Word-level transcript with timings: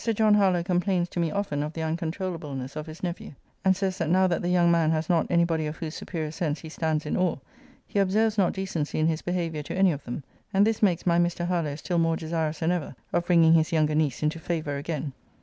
John 0.15 0.33
Harlowe 0.33 0.63
complains 0.63 1.09
to 1.09 1.19
me 1.19 1.29
often 1.29 1.61
of 1.61 1.73
the 1.73 1.83
uncontroulableness 1.83 2.75
of 2.75 2.87
his 2.87 3.03
nephew; 3.03 3.33
and 3.63 3.77
says, 3.77 3.99
that 3.99 4.09
now 4.09 4.25
that 4.25 4.41
the 4.41 4.49
young 4.49 4.71
man 4.71 4.89
has 4.89 5.09
not 5.09 5.29
any 5.29 5.43
body 5.45 5.67
of 5.67 5.77
whose 5.77 5.93
superior 5.93 6.31
sense 6.31 6.61
he 6.61 6.69
stands 6.69 7.05
in 7.05 7.15
awe, 7.15 7.37
he 7.85 7.99
observes 7.99 8.35
not 8.35 8.53
decency 8.53 8.97
in 8.97 9.05
his 9.05 9.21
behaviour 9.21 9.61
to 9.61 9.75
any 9.75 9.91
of 9.91 10.03
them, 10.05 10.23
and 10.55 10.65
this 10.65 10.81
makes 10.81 11.05
my 11.05 11.19
Mr. 11.19 11.45
Harlowe 11.45 11.75
still 11.75 11.99
more 11.99 12.15
desirous 12.15 12.57
than 12.57 12.71
ever 12.71 12.95
of 13.13 13.27
bringing 13.27 13.53
his 13.53 13.71
younger 13.71 13.93
niece 13.93 14.23
into 14.23 14.39
favour 14.39 14.77
again. 14.77 15.13